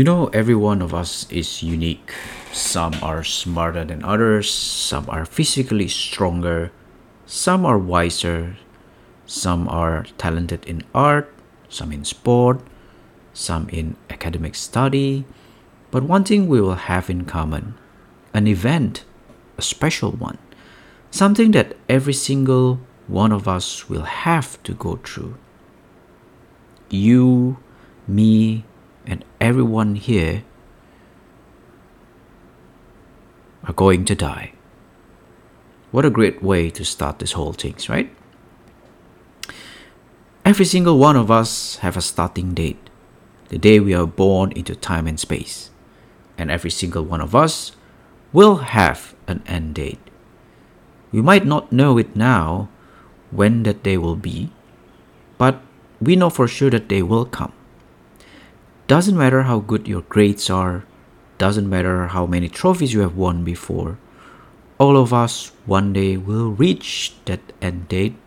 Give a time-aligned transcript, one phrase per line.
[0.00, 2.14] You know, every one of us is unique.
[2.54, 6.72] Some are smarter than others, some are physically stronger,
[7.26, 8.56] some are wiser,
[9.26, 11.28] some are talented in art,
[11.68, 12.62] some in sport,
[13.34, 15.26] some in academic study.
[15.90, 17.74] But one thing we will have in common
[18.32, 19.04] an event,
[19.58, 20.38] a special one,
[21.10, 25.36] something that every single one of us will have to go through.
[26.88, 27.58] You,
[28.08, 28.64] me,
[29.06, 30.44] and everyone here
[33.64, 34.52] are going to die.
[35.90, 38.10] What a great way to start this whole thing, right?
[40.44, 42.90] Every single one of us have a starting date,
[43.48, 45.70] the day we are born into time and space.
[46.38, 47.76] And every single one of us
[48.32, 50.00] will have an end date.
[51.12, 52.68] We might not know it now
[53.30, 54.50] when that day will be,
[55.36, 55.60] but
[56.00, 57.52] we know for sure that they will come.
[58.90, 60.82] Doesn't matter how good your grades are,
[61.38, 64.02] doesn't matter how many trophies you have won before,
[64.82, 68.18] all of us one day will reach that end date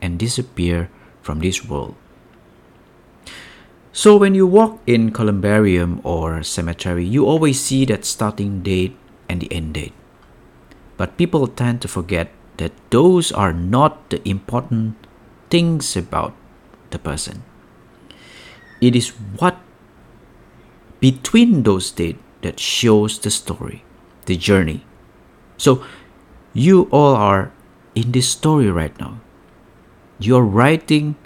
[0.00, 1.98] and disappear from this world.
[3.90, 8.94] So when you walk in columbarium or cemetery, you always see that starting date
[9.28, 9.94] and the end date.
[10.96, 12.30] But people tend to forget
[12.62, 14.94] that those are not the important
[15.50, 16.30] things about
[16.94, 17.42] the person.
[18.80, 19.08] It is
[19.42, 19.65] what
[21.00, 23.84] between those dates that shows the story,
[24.26, 24.84] the journey.
[25.56, 25.84] So
[26.52, 27.52] you all are
[27.94, 29.20] in this story right now.
[30.18, 31.16] You're writing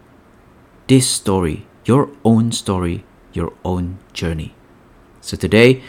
[0.87, 4.55] this story, your own story, your own journey.
[5.21, 5.83] So today,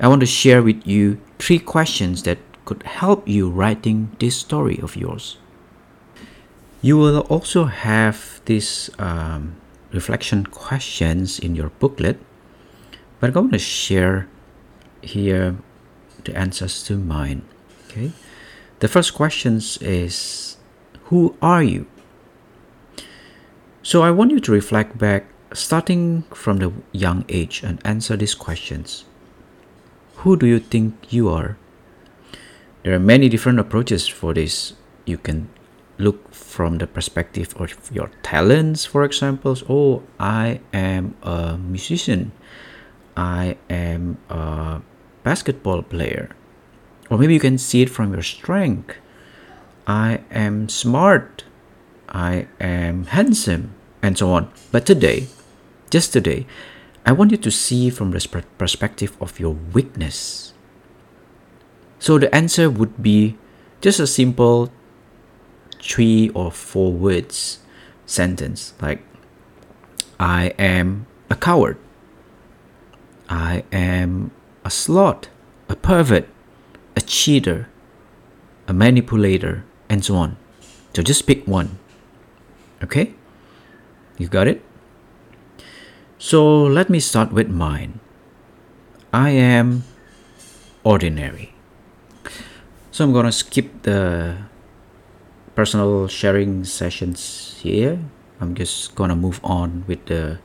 [0.00, 4.78] I want to share with you three questions that could help you writing this story
[4.80, 5.38] of yours.
[6.80, 9.56] You will also have these um,
[9.92, 12.18] reflection questions in your booklet
[13.20, 14.28] but I'm going to share
[15.02, 15.56] here
[16.24, 17.42] the answers to mine.
[17.86, 18.12] Okay.
[18.80, 20.56] The first question is
[21.04, 21.86] Who are you?
[23.82, 28.34] So I want you to reflect back, starting from the young age, and answer these
[28.34, 29.04] questions.
[30.16, 31.56] Who do you think you are?
[32.82, 34.74] There are many different approaches for this.
[35.06, 35.48] You can
[35.96, 39.56] look from the perspective of your talents, for example.
[39.68, 42.32] Oh, I am a musician.
[43.18, 44.80] I am a
[45.24, 46.30] basketball player.
[47.10, 48.94] Or maybe you can see it from your strength.
[49.88, 51.42] I am smart.
[52.08, 54.52] I am handsome, and so on.
[54.70, 55.26] But today,
[55.90, 56.46] just today,
[57.04, 60.54] I want you to see from the perspective of your weakness.
[61.98, 63.36] So the answer would be
[63.80, 64.70] just a simple
[65.82, 67.58] three or four words
[68.06, 69.02] sentence like
[70.20, 71.78] I am a coward.
[73.28, 74.30] I am
[74.64, 75.24] a slut,
[75.68, 76.28] a pervert,
[76.96, 77.68] a cheater,
[78.66, 80.36] a manipulator, and so on.
[80.94, 81.78] So just pick one.
[82.82, 83.14] Okay?
[84.16, 84.62] You got it?
[86.18, 88.00] So let me start with mine.
[89.12, 89.84] I am
[90.82, 91.54] ordinary.
[92.90, 94.38] So I'm gonna skip the
[95.54, 98.00] personal sharing sessions here.
[98.40, 100.40] I'm just gonna move on with the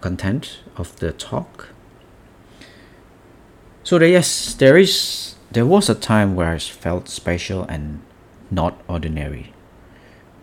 [0.00, 1.73] content of the talk.
[3.84, 8.00] So there, yes, there is there was a time where I felt special and
[8.50, 9.52] not ordinary.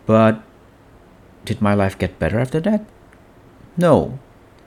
[0.06, 0.42] But
[1.44, 2.86] did my life get better after that?
[3.76, 4.18] No.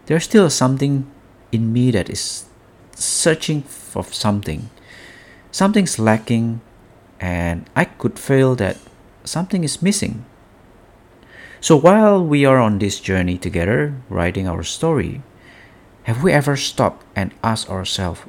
[0.05, 1.09] There's still something
[1.51, 2.45] in me that is
[2.93, 4.69] searching for something.
[5.51, 6.61] Something's lacking
[7.19, 8.77] and I could feel that
[9.23, 10.25] something is missing.
[11.61, 15.23] So while we are on this journey together, writing our story,
[16.03, 18.21] have we ever stopped and asked ourselves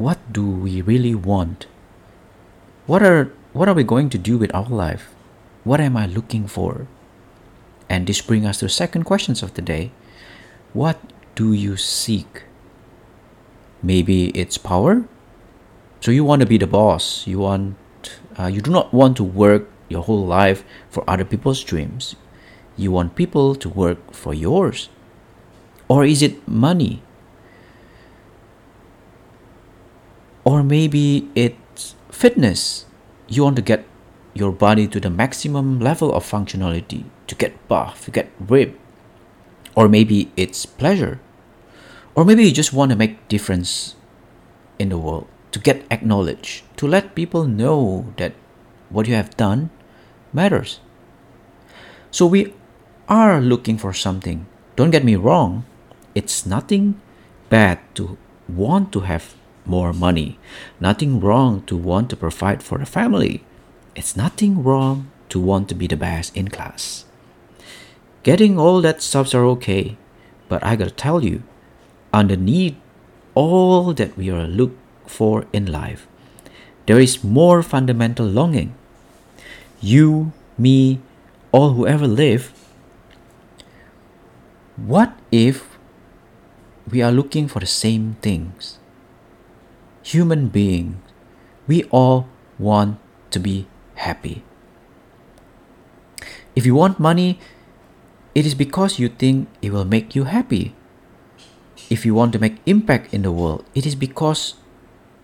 [0.00, 1.66] what do we really want?
[2.86, 5.12] What are what are we going to do with our life?
[5.62, 6.88] What am I looking for?
[7.86, 9.92] And this brings us to the second questions of the day.
[10.72, 10.96] What
[11.34, 12.48] do you seek?
[13.82, 15.04] Maybe it's power.
[16.00, 17.26] So you want to be the boss.
[17.26, 17.76] You want
[18.40, 22.16] uh, you do not want to work your whole life for other people's dreams.
[22.72, 24.88] You want people to work for yours.
[25.92, 27.02] Or is it money?
[30.44, 32.86] Or maybe it's fitness.
[33.28, 33.84] You want to get
[34.34, 38.78] your body to the maximum level of functionality, to get buff, to get ripped.
[39.74, 41.20] Or maybe it's pleasure.
[42.14, 43.94] Or maybe you just want to make difference
[44.78, 48.32] in the world, to get acknowledged, to let people know that
[48.88, 49.70] what you have done
[50.32, 50.80] matters.
[52.10, 52.54] So we
[53.08, 54.46] are looking for something.
[54.74, 55.64] Don't get me wrong,
[56.14, 57.00] it's nothing
[57.48, 58.16] bad to
[58.48, 59.34] want to have
[59.64, 60.38] more money.
[60.80, 63.44] Nothing wrong to want to provide for the family.
[63.94, 67.04] It's nothing wrong to want to be the best in class.
[68.22, 69.96] Getting all that stuffs are okay,
[70.48, 71.42] but I gotta tell you,
[72.12, 72.76] underneath
[73.34, 74.76] all that we are look
[75.06, 76.06] for in life,
[76.86, 78.74] there is more fundamental longing.
[79.80, 81.00] You, me,
[81.52, 82.52] all who ever live.
[84.76, 85.78] What if
[86.90, 88.78] we are looking for the same things?
[90.02, 90.96] Human beings,
[91.66, 92.26] we all
[92.58, 92.98] want
[93.30, 94.42] to be happy.
[96.56, 97.38] If you want money,
[98.34, 100.74] it is because you think it will make you happy.
[101.90, 104.54] If you want to make impact in the world, it is because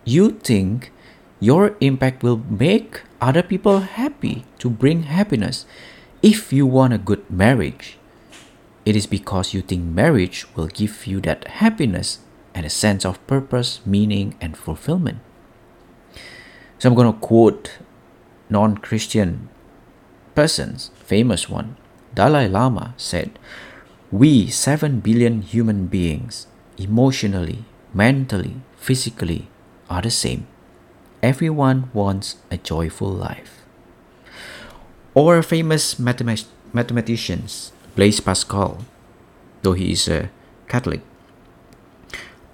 [0.05, 0.91] you think
[1.39, 5.65] your impact will make other people happy to bring happiness.
[6.21, 7.97] If you want a good marriage,
[8.85, 12.19] it is because you think marriage will give you that happiness
[12.57, 15.21] and a sense of purpose, meaning, and fulfillment.
[16.79, 17.77] So I'm going to quote
[18.49, 19.49] non-Christian
[20.33, 21.77] persons, famous one.
[22.17, 23.37] Dalai Lama said,
[24.09, 26.49] "We 7 billion human beings,
[26.81, 27.61] emotionally,
[27.93, 29.53] mentally, physically,
[29.85, 30.49] are the same.
[31.21, 33.61] Everyone wants a joyful life."
[35.13, 38.81] Or famous mathemat- mathematicians, Blaise Pascal,
[39.61, 40.29] though he is a
[40.65, 41.05] Catholic,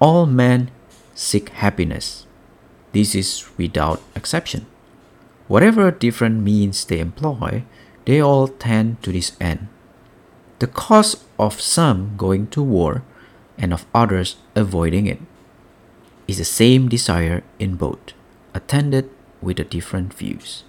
[0.03, 0.69] all men
[1.15, 2.27] seek happiness.
[2.91, 4.65] This is without exception.
[5.47, 7.63] Whatever different means they employ,
[8.03, 9.69] they all tend to this end.
[10.59, 13.01] The cause of some going to war
[13.57, 15.21] and of others avoiding it
[16.27, 18.11] is the same desire in both,
[18.53, 19.09] attended
[19.41, 20.63] with the different views.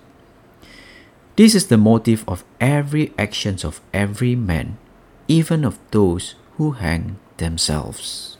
[1.35, 4.79] This is the motive of every actions of every man,
[5.27, 8.39] even of those who hang themselves.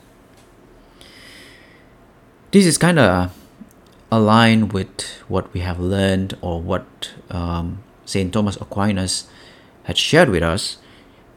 [2.55, 3.35] This is kind of
[4.09, 8.31] aligned with what we have learned or what um, St.
[8.31, 9.27] Thomas Aquinas
[9.83, 10.77] had shared with us.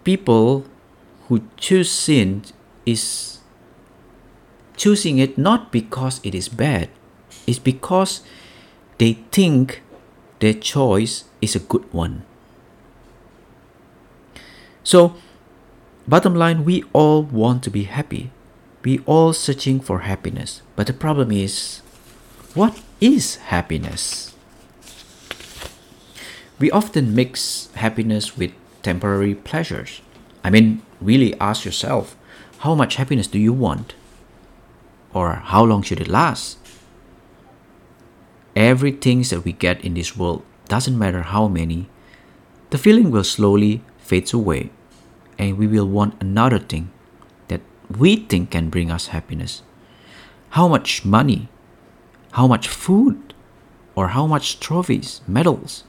[0.04, 0.64] People
[1.26, 2.44] who choose sin
[2.86, 3.40] is
[4.76, 6.88] choosing it not because it is bad,
[7.48, 8.22] it's because
[8.98, 9.82] they think
[10.38, 12.22] their choice is a good one.
[14.84, 15.16] So,
[16.06, 18.30] bottom line, we all want to be happy.
[18.82, 20.62] We all searching for happiness.
[20.76, 21.82] But the problem is,
[22.54, 24.34] what is happiness?
[26.58, 28.52] We often mix happiness with
[28.82, 30.00] temporary pleasures.
[30.42, 32.16] I mean, really ask yourself,
[32.58, 33.94] how much happiness do you want?
[35.12, 36.58] Or how long should it last?
[38.56, 41.88] Everything that we get in this world doesn't matter how many,
[42.70, 44.70] the feeling will slowly fades away
[45.38, 46.90] and we will want another thing
[47.90, 49.62] we think can bring us happiness.
[50.50, 51.49] How much money,
[52.32, 53.35] how much food,
[53.94, 55.85] or how much trophies, medals.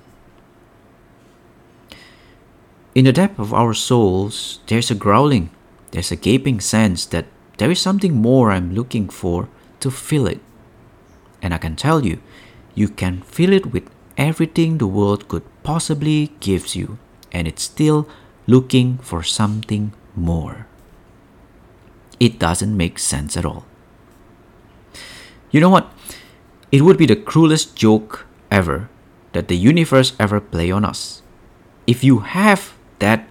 [2.96, 5.52] In the depth of our souls, there's a growling,
[5.92, 9.48] there's a gaping sense that there is something more I'm looking for
[9.82, 10.40] to fill it.
[11.42, 12.20] And I can tell you,
[12.74, 16.98] you can fill it with everything the world could possibly gives you,
[17.32, 18.08] and it's still
[18.48, 20.69] looking for something more.
[22.20, 23.66] It doesn't make sense at all.
[25.52, 25.92] You know what?
[26.72, 28.90] It would be the cruelest joke ever
[29.34, 31.22] that the universe ever play on us.
[31.88, 33.28] If you have that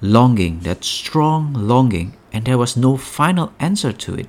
[0.00, 4.28] longing, that strong longing, and there was no final answer to it,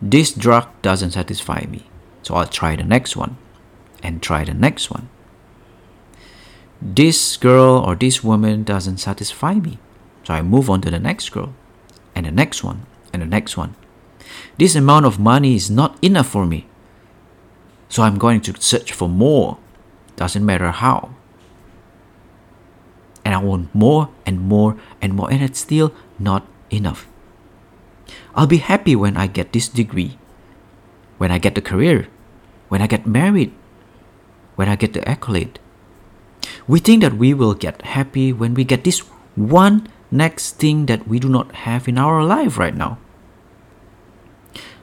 [0.00, 1.86] this drug doesn't satisfy me,
[2.22, 3.36] so I'll try the next one
[4.02, 5.08] and try the next one.
[6.80, 9.78] This girl or this woman doesn't satisfy me,
[10.28, 11.54] so I move on to the next girl
[12.14, 13.72] and the next one and the next one.
[14.58, 16.68] This amount of money is not enough for me.
[17.88, 19.56] So I'm going to search for more.
[20.16, 21.16] Doesn't matter how.
[23.24, 27.08] And I want more and more and more, and it's still not enough.
[28.34, 30.18] I'll be happy when I get this degree,
[31.16, 32.06] when I get the career,
[32.68, 33.54] when I get married,
[34.56, 35.58] when I get the accolade.
[36.66, 38.98] We think that we will get happy when we get this
[39.34, 42.98] one next thing that we do not have in our life right now.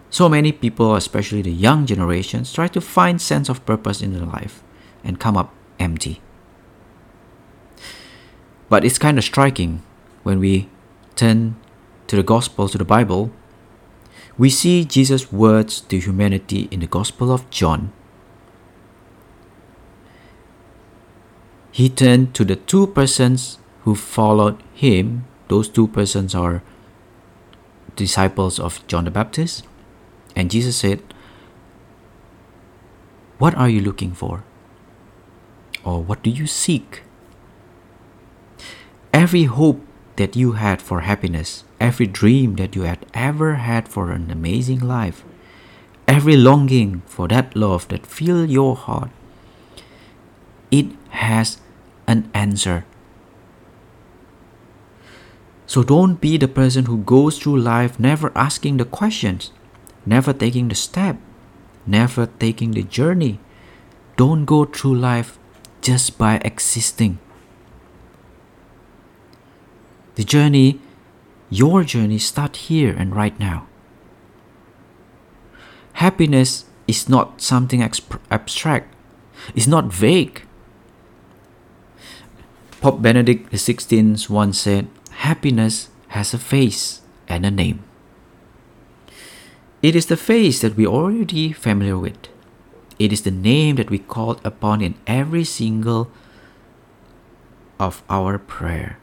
[0.09, 4.25] So many people, especially the young generations, try to find sense of purpose in their
[4.25, 4.63] life
[5.03, 6.21] and come up empty.
[8.69, 9.83] But it's kind of striking
[10.23, 10.69] when we
[11.15, 11.55] turn
[12.07, 13.31] to the gospel, to the Bible,
[14.37, 17.93] we see Jesus' words to humanity in the Gospel of John.
[21.71, 25.25] He turned to the two persons who followed him.
[25.47, 26.61] Those two persons are
[27.95, 29.63] disciples of John the Baptist.
[30.35, 31.01] And Jesus said,
[33.37, 34.43] What are you looking for?
[35.83, 37.03] Or what do you seek?
[39.13, 39.81] Every hope
[40.15, 44.79] that you had for happiness, every dream that you had ever had for an amazing
[44.79, 45.23] life,
[46.07, 49.11] every longing for that love that filled your heart,
[50.71, 51.59] it has
[52.07, 52.85] an answer.
[55.67, 59.51] So don't be the person who goes through life never asking the questions,
[60.05, 61.17] never taking the step,
[61.85, 63.39] never taking the journey.
[64.15, 65.37] Don't go through life
[65.81, 67.19] just by existing.
[70.15, 70.79] The journey,
[71.49, 73.67] your journey, start here and right now.
[75.93, 78.93] Happiness is not something abstract.
[79.53, 80.43] It's not vague.
[82.81, 84.87] Pope Benedict XVI once said,
[85.23, 87.83] Happiness has a face and a name.
[89.81, 92.17] It is the face that we are already familiar with.
[92.97, 96.09] It is the name that we call upon in every single
[97.79, 98.97] of our prayer.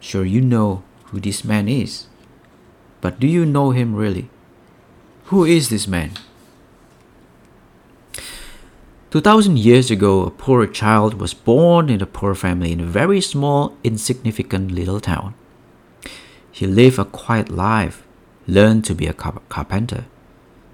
[0.00, 2.06] Sure, you know who this man is,
[3.00, 4.30] but do you know him really?
[5.24, 6.12] Who is this man?
[9.14, 13.20] 2000 years ago, a poor child was born in a poor family in a very
[13.20, 15.34] small, insignificant little town.
[16.50, 18.02] He lived a quiet life,
[18.48, 20.06] learned to be a carpenter.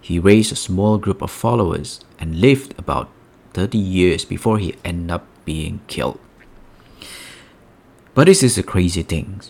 [0.01, 3.11] He raised a small group of followers and lived about
[3.53, 6.19] 30 years before he ended up being killed.
[8.15, 9.43] But this is a crazy thing.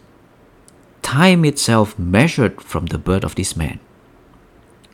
[1.01, 3.79] Time itself measured from the birth of this man.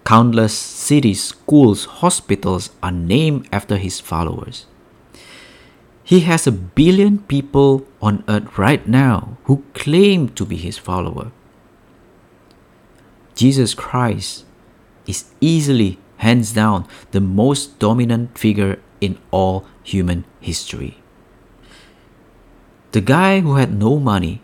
[0.07, 4.67] Countless cities, schools, hospitals are named after his followers.
[6.05, 11.33] He has a billion people on earth right now who claim to be his follower.
[13.35, 14.45] Jesus Christ
[15.09, 21.03] is easily, hands down, the most dominant figure in all human history.
[22.93, 24.41] The guy who had no money,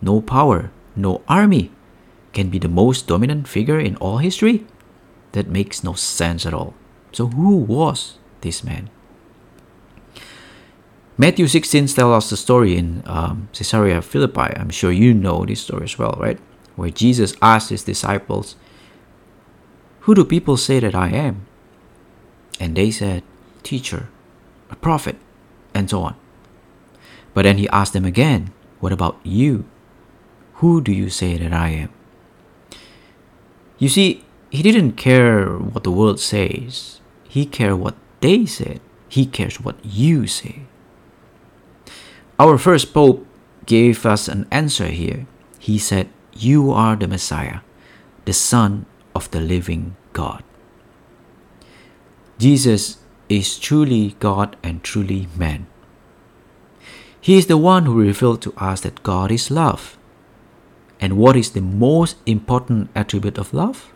[0.00, 1.72] no power, no army,
[2.32, 4.66] can be the most dominant figure in all history?
[5.32, 6.74] That makes no sense at all.
[7.12, 8.90] So, who was this man?
[11.18, 14.56] Matthew 16 tells us the story in um, Caesarea Philippi.
[14.56, 16.38] I'm sure you know this story as well, right?
[16.74, 18.56] Where Jesus asked his disciples,
[20.00, 21.46] Who do people say that I am?
[22.58, 23.22] And they said,
[23.62, 24.08] Teacher,
[24.70, 25.16] a prophet,
[25.74, 26.16] and so on.
[27.34, 29.64] But then he asked them again, What about you?
[30.64, 31.90] Who do you say that I am?
[33.82, 37.00] You see, he didn't care what the world says.
[37.26, 38.78] He cared what they said.
[39.08, 40.70] He cares what you say.
[42.38, 43.26] Our first pope
[43.66, 45.26] gave us an answer here.
[45.58, 47.66] He said, You are the Messiah,
[48.24, 48.86] the Son
[49.16, 50.44] of the living God.
[52.38, 52.98] Jesus
[53.28, 55.66] is truly God and truly man.
[57.20, 59.98] He is the one who revealed to us that God is love
[61.02, 63.92] and what is the most important attribute of love?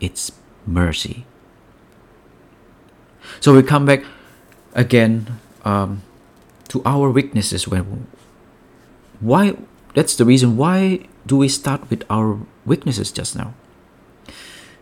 [0.00, 0.32] It's
[0.66, 1.26] mercy.
[3.40, 4.04] So we come back
[4.72, 6.02] again um,
[6.68, 8.08] to our weaknesses when
[9.20, 9.54] why
[9.94, 13.54] that's the reason why do we start with our weaknesses just now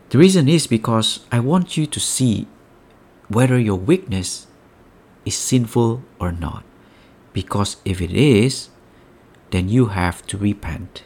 [0.09, 2.49] the reason is because i want you to see
[3.28, 4.49] whether your weakness
[5.26, 6.64] is sinful or not
[7.35, 8.72] because if it is
[9.52, 11.04] then you have to repent.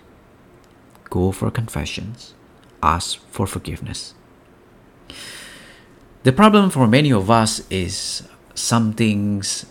[1.10, 2.34] Go for confessions.
[2.82, 4.14] Ask for forgiveness.
[6.22, 8.22] The problem for many of us is
[8.54, 9.66] some things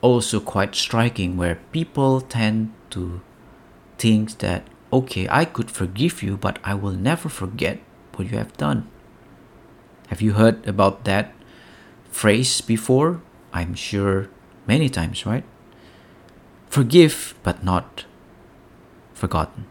[0.00, 3.20] also quite striking where people tend to
[3.98, 7.80] think that, okay, I could forgive you, but I will never forget
[8.14, 8.88] what you have done.
[10.08, 11.32] Have you heard about that
[12.10, 13.22] phrase before?
[13.52, 14.28] I'm sure
[14.66, 15.44] many times, right?
[16.72, 18.06] Forgive but not
[19.12, 19.66] forgotten.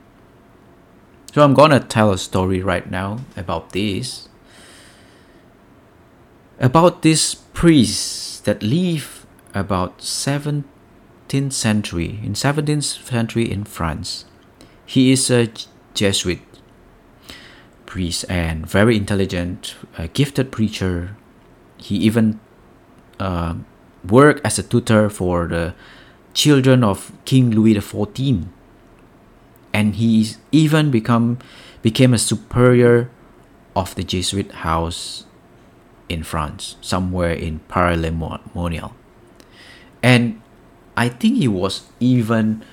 [1.33, 4.29] So I'm gonna tell a story right now about this.
[6.59, 14.25] About this priest that lived about 17th century in 17th century in France.
[14.85, 15.49] He is a
[15.95, 16.41] Jesuit
[17.87, 21.17] priest and very intelligent, a gifted preacher.
[21.77, 22.39] He even
[23.19, 23.55] uh,
[24.07, 25.73] worked as a tutor for the
[26.33, 28.47] children of King Louis XIV.
[29.73, 31.39] And he even become,
[31.81, 33.09] became a superior
[33.75, 35.25] of the Jesuit house
[36.09, 38.93] in France, somewhere in Paray-le-Monial.
[40.03, 40.41] And
[40.97, 42.63] I think he was even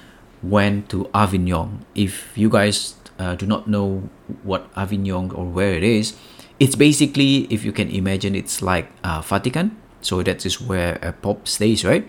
[0.43, 1.85] went to Avignon.
[1.95, 4.09] If you guys uh, do not know
[4.43, 6.17] what Avignon or where it is,
[6.59, 9.77] it's basically, if you can imagine, it's like uh, Vatican.
[10.01, 12.09] So that is where a pope stays, right?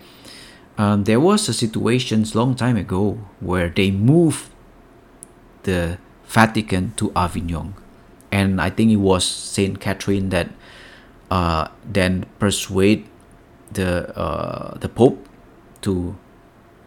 [0.80, 4.48] Um, there was a situation long time ago where they moved
[5.64, 7.74] the Vatican to Avignon,
[8.32, 10.48] and I think it was Saint Catherine that
[11.30, 13.04] uh, then persuade
[13.74, 15.28] the uh, the Pope
[15.82, 16.16] to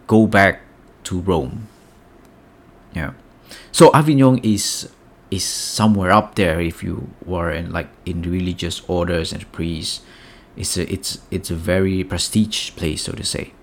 [0.07, 0.61] go back
[1.03, 1.67] to Rome.
[2.95, 3.13] Yeah,
[3.71, 4.89] so Avignon is
[5.29, 10.01] is somewhere up there if you were in like in religious orders and priests.
[10.57, 13.53] It's a it's it's a very prestige place, so to say.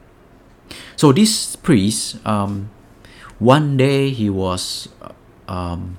[0.96, 2.70] So this priest, um,
[3.38, 4.88] one day he was,
[5.48, 5.98] um,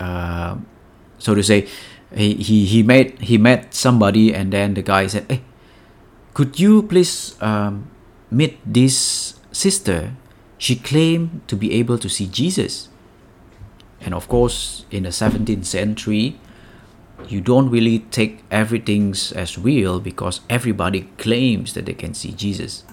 [0.00, 0.56] uh,
[1.18, 1.68] so to say,
[2.14, 5.42] he, he he met he met somebody and then the guy said, "Hey,
[6.32, 7.90] could you please um,
[8.30, 10.14] meet this sister?
[10.58, 12.88] She claimed to be able to see Jesus."
[14.00, 16.38] And of course, in the 17th century,
[17.26, 22.84] you don't really take everything as real because everybody claims that they can see Jesus.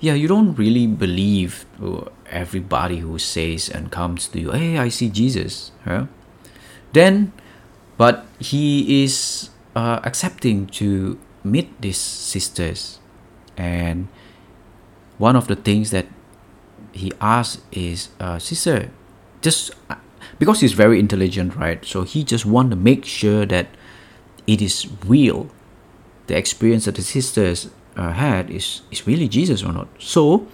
[0.00, 1.66] Yeah, you don't really believe
[2.30, 5.72] everybody who says and comes to you, hey, I see Jesus.
[5.84, 6.06] Huh?
[6.92, 7.32] Then
[7.98, 13.00] but he is uh, accepting to meet these sisters
[13.58, 14.08] and
[15.18, 16.06] one of the things that
[16.92, 18.90] he asks is uh, sister
[19.42, 19.72] just
[20.38, 23.66] because he's very intelligent right so he just want to make sure that
[24.46, 25.50] it is real
[26.28, 30.46] the experience that the sisters uh, had is is really jesus or not so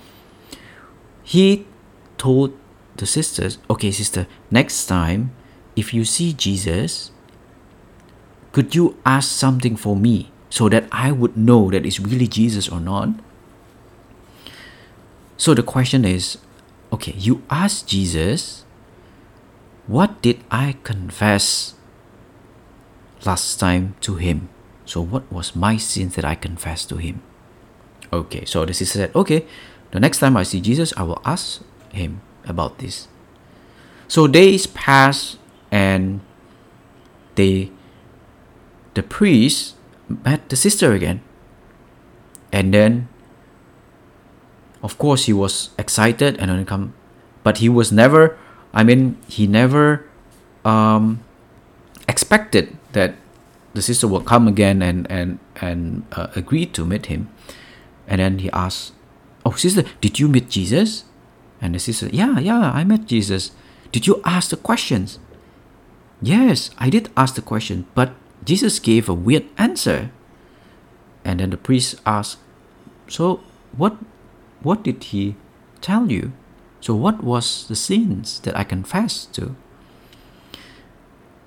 [1.23, 1.67] he
[2.19, 2.57] told
[2.97, 5.31] the sisters okay sister next time
[5.77, 7.13] if you see jesus
[8.55, 12.69] could you ask something for me so that I would know that it's really Jesus
[12.69, 13.09] or not?
[15.37, 16.39] So the question is
[16.93, 18.63] okay, you ask Jesus,
[19.89, 21.75] what did I confess
[23.27, 24.49] last time to him?
[24.87, 27.23] So, what was my sins that I confessed to him?
[28.15, 29.45] Okay, so the sister said, okay,
[29.91, 33.09] the next time I see Jesus, I will ask him about this.
[34.07, 35.39] So days passed
[35.73, 36.21] and
[37.35, 37.75] they
[38.95, 39.75] the priest
[40.07, 41.23] met the sister again.
[42.55, 43.09] And then,
[44.79, 46.95] of course, he was excited and come,
[47.43, 48.39] but he was never,
[48.71, 50.07] I mean, he never
[50.65, 51.27] um,
[52.07, 53.19] expected that
[53.75, 57.34] the sister will come again and and and uh, agreed to meet him.
[58.07, 58.93] And then he asked,
[59.45, 61.05] "Oh, sister, did you meet Jesus?"
[61.61, 63.53] And the sister, "Yeah, yeah, I met Jesus.
[63.93, 65.19] Did you ask the questions?"
[66.25, 70.11] Yes, I did ask the question, but Jesus gave a weird answer.
[71.25, 72.39] And then the priest asked,
[73.09, 73.41] So
[73.77, 73.97] what
[74.63, 75.37] what did he
[75.81, 76.33] tell you?
[76.81, 79.57] So what was the sins that I confessed to?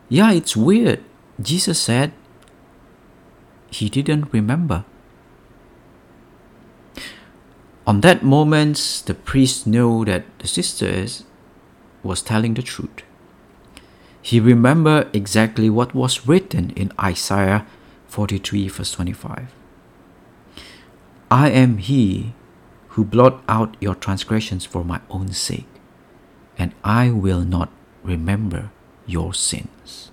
[0.09, 1.03] Yeah, it's weird.
[1.41, 2.13] Jesus said
[3.69, 4.85] he didn't remember.
[7.87, 11.23] On that moment, the priest knew that the sisters
[12.03, 13.01] was telling the truth.
[14.21, 17.65] He remembered exactly what was written in Isaiah
[18.07, 19.55] 43, verse 25.
[21.31, 22.33] I am he
[22.89, 25.71] who blot out your transgressions for my own sake,
[26.57, 27.69] and I will not
[28.03, 28.69] remember
[29.05, 30.11] your sins.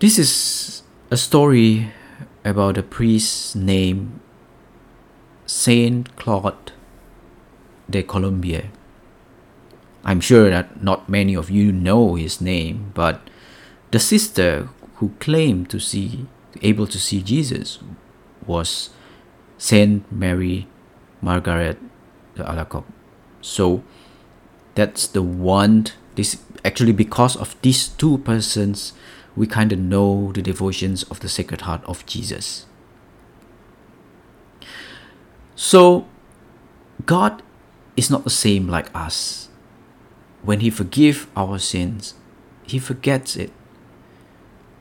[0.00, 1.92] This is a story
[2.44, 4.20] about a priest named
[5.46, 6.72] Saint Claude
[7.88, 8.68] de Colombière.
[10.04, 13.20] I'm sure that not many of you know his name, but
[13.90, 16.26] the sister who claimed to see
[16.62, 17.78] able to see Jesus
[18.46, 18.90] was
[19.58, 20.68] Saint Mary
[21.20, 21.78] Margaret
[22.36, 22.84] de Alacoque.
[23.40, 23.82] So
[24.74, 28.92] that's the one this actually because of these two persons
[29.36, 32.66] we kind of know the devotions of the Sacred Heart of Jesus.
[35.54, 36.06] So
[37.06, 37.42] God
[37.96, 39.44] is not the same like us
[40.44, 42.14] when he forgive our sins,
[42.64, 43.50] he forgets it.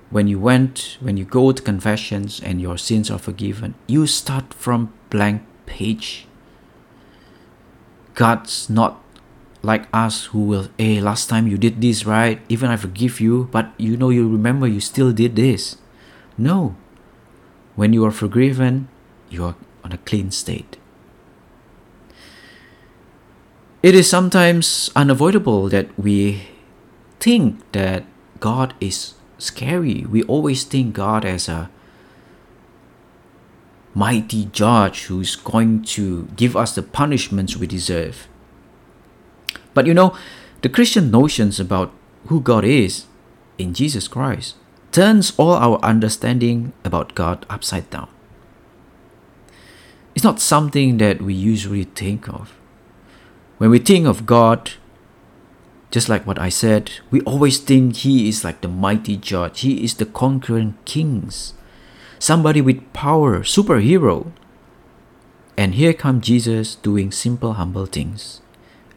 [0.09, 4.53] When you went, when you go to confessions and your sins are forgiven, you start
[4.53, 6.27] from blank page.
[8.13, 9.01] God's not
[9.63, 12.39] like us who will, hey, last time you did this, right?
[12.49, 15.77] Even I forgive you, but you know, you remember you still did this.
[16.37, 16.75] No.
[17.75, 18.89] When you are forgiven,
[19.29, 20.77] you are on a clean state.
[23.81, 26.47] It is sometimes unavoidable that we
[27.19, 28.03] think that
[28.39, 30.05] God is scary.
[30.07, 31.69] We always think God as a
[33.93, 38.27] mighty judge who's going to give us the punishments we deserve.
[39.73, 40.15] But you know,
[40.61, 41.91] the Christian notions about
[42.27, 43.05] who God is
[43.57, 44.55] in Jesus Christ
[44.91, 48.07] turns all our understanding about God upside down.
[50.15, 52.53] It's not something that we usually think of.
[53.57, 54.73] When we think of God,
[55.89, 59.83] just like what I said, we always think He is like the mighty judge, He
[59.83, 61.55] is the conquering kings,
[62.19, 64.31] somebody with power, superhero.
[65.57, 68.42] And here comes Jesus doing simple, humble things.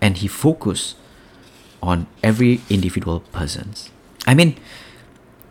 [0.01, 0.97] And He focused
[1.83, 3.91] on every individual person's.
[4.27, 4.57] I mean,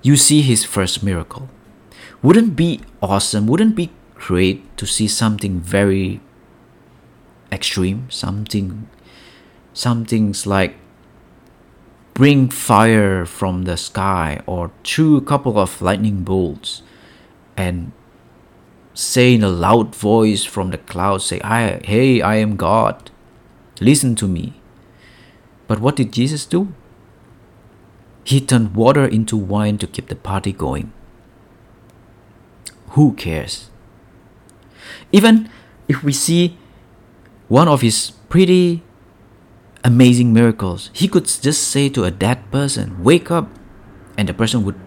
[0.01, 1.49] you see His first miracle.
[2.21, 6.21] Wouldn't be awesome, wouldn't be great to see something very
[7.51, 8.88] extreme, something
[9.75, 10.75] something's like
[12.13, 16.81] bring fire from the sky or threw a couple of lightning bolts
[17.58, 17.91] and
[18.93, 23.12] say in a loud voice from the clouds say I, hey i am god
[23.79, 24.53] listen to me
[25.67, 26.73] but what did jesus do
[28.23, 30.91] he turned water into wine to keep the party going
[32.89, 33.69] who cares
[35.11, 35.49] even
[35.88, 36.57] if we see
[37.47, 38.81] one of his pretty
[39.85, 40.89] amazing miracles.
[40.91, 43.47] He could just say to a dead person, Wake up,
[44.17, 44.79] and the person would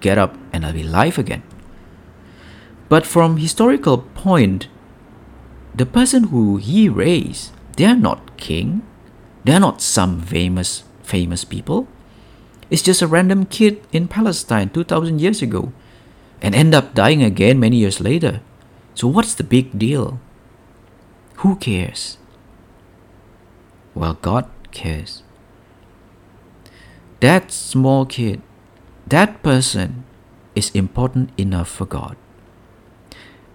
[0.00, 1.42] get up and be alive again.
[2.88, 4.68] But from historical point,
[5.74, 8.82] the person who he raised, they are not king.
[9.44, 11.86] They are not some famous famous people.
[12.70, 15.72] It's just a random kid in Palestine 2000 years ago
[16.40, 18.40] and end up dying again many years later.
[18.94, 20.18] So what's the big deal?
[21.44, 22.18] Who cares?
[23.94, 25.22] Well, God cares.
[27.20, 28.42] That small kid,
[29.06, 30.04] that person
[30.56, 32.16] is important enough for God.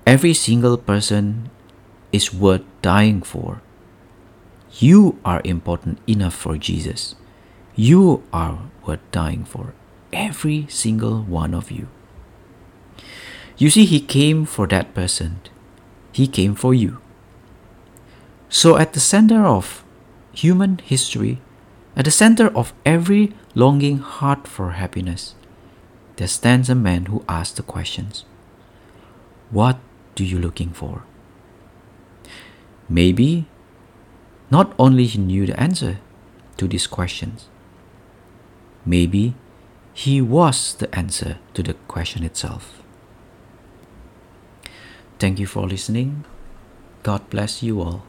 [0.06, 1.50] Every single person
[2.14, 3.62] is worth dying for.
[4.80, 7.16] You are important enough for Jesus.
[7.76, 9.74] You are worth dying for.
[10.14, 11.88] Every single one of you.
[13.58, 15.42] You see, He came for that person.
[16.12, 17.02] He came for you.
[18.50, 19.84] So, at the center of
[20.32, 21.42] human history,
[21.96, 25.34] at the center of every longing heart for happiness,
[26.18, 28.26] there stands a man who asks the questions
[29.50, 29.80] What
[30.14, 31.04] do you looking for?
[32.88, 33.48] Maybe
[34.50, 36.00] not only he knew the answer
[36.58, 37.48] to these questions,
[38.86, 39.36] maybe
[39.94, 42.82] he was the answer to the question itself.
[45.20, 46.24] Thank you for listening.
[47.04, 48.04] God bless you all.